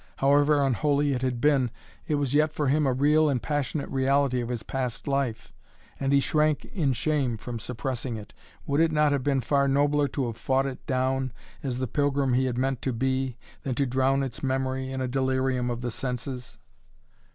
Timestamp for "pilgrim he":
11.85-12.45